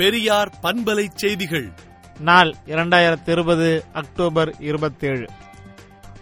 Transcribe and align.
பெரியார் 0.00 0.52
பண்பலை 0.62 1.06
செய்திகள். 1.14 1.72
நாள் 2.20 2.54
இரண்டாயிரத்தி 2.66 3.30
இருபது 3.30 3.84
அக்டோபர் 3.92 4.54
இருபத்தேழு. 4.58 5.28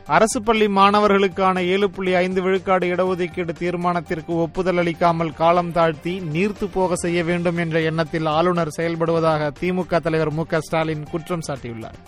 அரசு 0.07 0.43
பள்ளி 0.43 0.67
மாணவர்களுக்கான 0.67 1.65
ஏழு 1.65 1.91
புள்ளி 1.91 2.15
ஐந்து 2.15 2.43
விழுக்காடு 2.43 2.87
இடஒதுக்கீடு 2.87 3.55
தீர்மானத்திற்கு 3.59 4.27
ஒப்புதல் 4.27 4.77
அளிக்காமல் 4.77 5.35
காலம் 5.35 5.73
தாழ்த்தி 5.73 6.21
நீர்த்து 6.21 6.65
போக 6.73 6.95
செய்ய 6.95 7.25
வேண்டும் 7.25 7.57
என்ற 7.57 7.81
எண்ணத்தில் 7.81 8.27
ஆளுநர் 8.27 8.75
செயல்படுவதாக 8.77 9.53
திமுக 9.61 10.01
தலைவர் 10.01 10.33
மு 10.33 10.45
க 10.45 10.61
ஸ்டாலின் 10.61 11.05
குற்றம் 11.11 11.43
சாட்டியுள்ளார். 11.47 11.99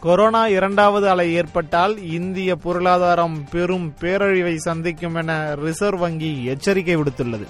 கொரோனா 0.00 0.46
இரண்டாவது 0.46 1.08
அலை 1.08 1.34
ஏற்பட்டால் 1.34 2.02
இந்திய 2.02 2.56
பொருளாதாரம் 2.56 3.44
பெரும் 3.50 3.94
பேரழிவை 4.00 4.54
சந்திக்கும் 4.54 5.14
என 5.14 5.54
ரிசர்வ் 5.54 5.98
வங்கி 5.98 6.44
எச்சரிக்கை 6.44 6.96
விடுத்துள்ளது. 6.96 7.46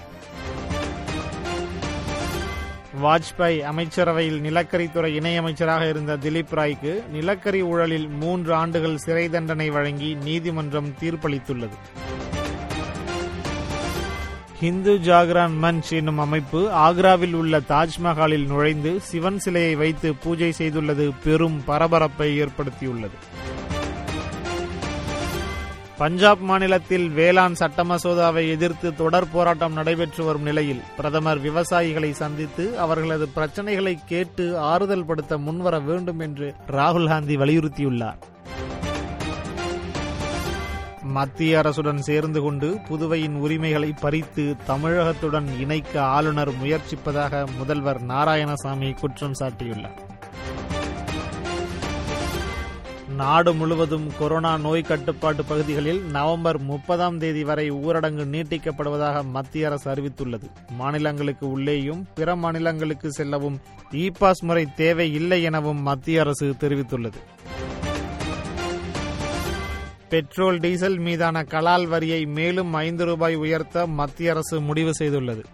வாஜ்பாய் 3.04 3.58
அமைச்சரவையில் 3.60 4.40
நிலக்கரித்துறை 4.40 5.10
இணையமைச்சராக 5.20 5.88
இருந்த 5.88 6.16
திலீப் 6.16 6.54
ராய்க்கு 6.54 7.08
நிலக்கரி 7.08 7.62
ஊழலில் 7.62 8.08
மூன்று 8.08 8.54
ஆண்டுகள் 8.54 8.96
சிறை 8.96 9.28
தண்டனை 9.28 9.70
வழங்கி 9.70 10.14
நீதிமன்றம் 10.14 10.94
தீர்ப்பளித்துள்ளது. 11.00 11.78
ஹிந்து 14.60 15.00
ஜாகரான் 15.00 15.62
மன்ச் 15.62 15.92
என்னும் 15.92 16.18
அமைப்பு 16.18 16.70
ஆக்ராவில் 16.70 17.32
உள்ள 17.32 17.60
தாஜ்மஹாலில் 17.60 18.46
நுழைந்து 18.46 19.00
சிவன் 19.00 19.38
சிலையை 19.38 19.74
வைத்து 19.74 20.14
பூஜை 20.14 20.52
செய்துள்ளது. 20.58 21.12
பெரும் 21.24 21.64
பரபரப்பை 21.64 22.42
ஏற்படுத்தியுள்ளது. 22.42 23.18
பஞ்சாப் 25.98 26.40
மாநிலத்தில் 26.40 27.08
வேளாண் 27.08 27.54
சட்ட 27.54 27.84
மசோதாவை 27.84 28.48
எதிர்த்து 28.48 28.94
தொடர் 28.94 29.30
போராட்டம் 29.30 29.72
நடைபெற்று 29.72 30.24
வரும் 30.24 30.42
நிலையில் 30.42 30.82
பிரதமர் 30.96 31.42
விவசாயிகளை 31.42 32.10
சந்தித்து 32.10 32.78
அவர்களது 32.78 33.28
பிரச்சினைகளை 33.28 33.98
கேட்டு 34.06 34.58
ஆறுதல் 34.58 35.04
படுத்த 35.04 35.38
முன்வர 35.38 35.78
வேண்டும் 35.78 36.18
என்று 36.18 36.54
ராகுல் 36.66 37.08
காந்தி 37.08 37.36
வலியுறுத்தியுள்ளார். 37.36 38.20
மத்திய 41.02 41.58
அரசுடன் 41.58 41.98
சேர்ந்து 41.98 42.40
கொண்டு 42.40 42.78
புதுவையின் 42.88 43.36
உரிமைகளை 43.36 43.94
பறித்து 44.00 44.56
தமிழகத்துடன் 44.66 45.60
இணைக்க 45.60 46.02
ஆளுநர் 46.02 46.52
முயற்சிப்பதாக 46.52 47.46
முதல்வர் 47.58 48.02
நாராயணசாமி 48.06 48.98
குற்றம் 49.00 49.34
சாட்டியுள்ளார். 49.40 50.12
நாடு 53.16 53.54
முழுவதும் 53.54 54.10
கொரோனா 54.18 54.58
நோய் 54.58 54.82
கட்டுப்பாட்டு 54.82 55.44
பகுதிகளில் 55.44 56.02
நவம்பர் 56.02 56.60
முப்பதாம் 56.60 57.18
தேதி 57.18 57.44
வரை 57.44 57.70
ஊரடங்கு 57.70 58.24
நீட்டிக்கப்படுவதாக 58.34 59.24
மத்திய 59.24 59.66
அரசு 59.66 59.90
அறிவித்துள்ளது. 59.90 60.50
மாநிலங்களுக்கு 60.70 61.50
உள்ளேயும் 61.50 62.06
பிற 62.14 62.36
மாநிலங்களுக்கு 62.36 63.12
செல்லவும் 63.12 63.60
இ 63.90 64.10
பாஸ் 64.18 64.44
முறை 64.44 64.66
தேவை 64.76 65.12
இல்லை 65.12 65.42
எனவும் 65.42 65.82
மத்திய 65.82 66.20
அரசு 66.20 66.54
தெரிவித்துள்ளது. 66.60 67.20
பெட்ரோல் 70.08 70.58
டீசல் 70.58 70.98
மீதான 70.98 71.42
கலால் 71.42 71.86
வரியை 71.86 72.26
மேலும் 72.26 72.74
ஐந்து 72.74 73.04
ரூபாய் 73.04 73.34
உயர்த்த 73.34 73.86
மத்திய 73.86 74.30
அரசு 74.30 74.60
முடிவு 74.60 74.92
செய்துள்ளது. 74.98 75.44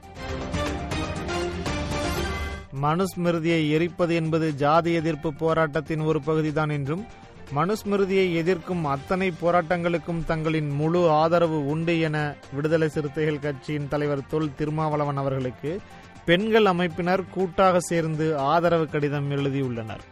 மனுஸ்மிருதியை 2.83 3.71
எரிப்பது 3.71 4.15
என்பது 4.15 4.55
ஜாதி 4.55 4.93
எதிர்ப்பு 4.93 5.35
போராட்டத்தின் 5.35 6.01
ஒரு 6.01 6.23
பகுதிதான் 6.23 6.69
என்றும் 6.69 7.07
மனுஸ்மிருதியை 7.55 8.35
எதிர்க்கும் 8.35 8.85
அத்தனை 8.85 9.33
போராட்டங்களுக்கும் 9.43 10.25
தங்களின் 10.27 10.71
முழு 10.71 11.11
ஆதரவு 11.11 11.67
உண்டு 11.67 12.01
என 12.01 12.35
விடுதலை 12.53 12.89
சிறுத்தைகள் 12.89 13.39
கட்சியின் 13.39 13.89
தலைவர் 13.89 14.27
தொல் 14.27 14.55
திருமாவளவன் 14.55 15.17
அவர்களுக்கு 15.17 15.81
பெண்கள் 16.25 16.65
அமைப்பினர் 16.65 17.25
கூட்டாக 17.31 17.81
சேர்ந்து 17.81 18.39
ஆதரவு 18.39 18.87
கடிதம் 18.89 19.31
எழுதியுள்ளனர். 19.31 20.05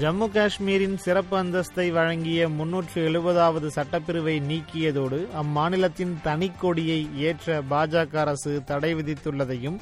ஜம்மு 0.00 0.26
காஷ்மீரின் 0.30 0.96
சிறப்பு 0.96 1.42
அந்தஸ்தை 1.42 1.92
வழங்கிய 1.92 2.48
முன்னூற்று 2.48 3.08
எழுபதாவது 3.08 3.68
சட்டப்பிரிவை 3.74 4.36
நீக்கியதோடு 4.50 5.26
அம்மாநிலத்தின் 5.42 6.14
தனிக்கொடியை 6.24 7.14
ஏற்ற 7.16 7.62
பாஜக 7.70 8.16
அரசு 8.16 8.62
தடை 8.64 8.94
விதித்துள்ளதையும் 8.94 9.80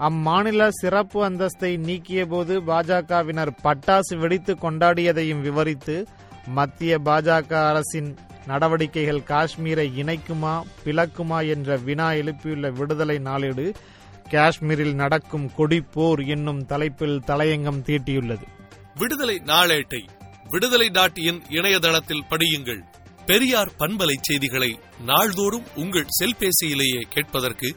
அம்மாநில 0.00 0.68
சிறப்பு 0.68 1.30
அந்தஸ்தை 1.30 1.70
நீக்கியபோது 1.78 2.54
பாஜகவினர் 2.66 3.50
பட்டாசு 3.64 4.18
வெடித்து 4.18 4.54
கொண்டாடியதையும் 4.54 5.40
விவரித்து 5.40 6.06
மத்திய 6.46 6.98
பாஜக 7.04 7.68
அரசின் 7.68 8.16
நடவடிக்கைகள் 8.46 9.20
காஷ்மீரை 9.20 9.86
இணைக்குமா 10.02 10.62
பிளக்குமா 10.84 11.48
என்ற 11.48 11.76
வினா 11.76 12.10
எழுப்பியுள்ள 12.10 12.72
விடுதலை 12.72 13.18
நாளேடு 13.18 13.74
காஷ்மீரில் 14.30 14.94
நடக்கும் 14.94 15.50
கொடிப்போர் 15.56 16.26
என்னும் 16.26 16.66
தலைப்பில் 16.66 17.20
தலையங்கம் 17.26 17.82
தீட்டியுள்ளது. 17.86 18.46
விடுதலை 18.94 19.42
நாளேட்டை 19.44 20.02
விடுதலை 20.48 20.88
டாட் 20.88 21.18
இன் 21.18 21.42
இணையதளத்தில் 21.48 22.24
படியுங்கள். 22.30 22.82
பெரியார் 23.26 23.72
பண்பலை 23.78 24.14
செய்திகளை 24.20 24.78
நாள்தோறும் 25.04 25.64
உங்கள் 25.74 26.06
செல்பேசியிலேயே 26.20 27.00
கேட்பதற்கு 27.08 27.76